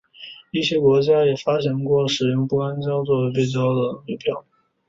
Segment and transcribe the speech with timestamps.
[0.49, 4.43] 一些国家也发行过使用不干胶作为背胶的邮票。